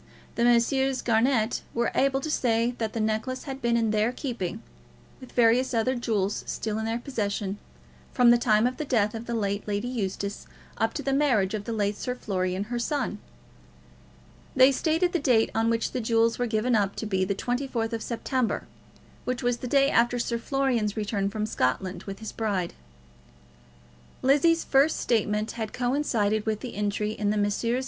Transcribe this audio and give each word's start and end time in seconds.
The 0.33 0.43
Messrs. 0.43 1.03
Garnett 1.03 1.61
were 1.75 1.91
able 1.93 2.21
to 2.21 2.31
say 2.31 2.73
that 2.79 2.93
the 2.93 2.99
necklace 2.99 3.43
had 3.43 3.61
been 3.61 3.77
in 3.77 3.91
their 3.91 4.11
keeping, 4.11 4.63
with 5.19 5.31
various 5.33 5.75
other 5.75 5.93
jewels 5.93 6.43
still 6.47 6.79
in 6.79 6.85
their 6.85 6.97
possession, 6.97 7.59
from 8.11 8.31
the 8.31 8.39
time 8.39 8.65
of 8.65 8.77
the 8.77 8.83
death 8.83 9.13
of 9.13 9.27
the 9.27 9.35
late 9.35 9.67
Lady 9.67 9.87
Eustace, 9.87 10.47
up 10.79 10.95
to 10.95 11.03
the 11.03 11.13
marriage 11.13 11.53
of 11.53 11.65
the 11.65 11.71
late 11.71 11.95
Sir 11.97 12.15
Florian, 12.15 12.63
her 12.63 12.79
son. 12.79 13.19
They 14.55 14.71
stated 14.71 15.13
the 15.13 15.19
date 15.19 15.51
on 15.53 15.69
which 15.69 15.91
the 15.91 16.01
jewels 16.01 16.39
were 16.39 16.47
given 16.47 16.73
up 16.75 16.95
to 16.95 17.05
be 17.05 17.23
the 17.23 17.35
24th 17.35 17.93
of 17.93 18.01
September, 18.01 18.65
which 19.23 19.43
was 19.43 19.57
the 19.57 19.67
day 19.67 19.91
after 19.91 20.17
Sir 20.17 20.39
Florian's 20.39 20.97
return 20.97 21.29
from 21.29 21.45
Scotland 21.45 22.05
with 22.05 22.17
his 22.17 22.31
bride. 22.31 22.73
Lizzie's 24.23 24.63
first 24.63 24.97
statement 24.99 25.51
had 25.51 25.73
coincided 25.73 26.47
with 26.47 26.61
this 26.61 26.71
entry 26.73 27.11
in 27.11 27.29
the 27.29 27.37
Messrs. 27.37 27.79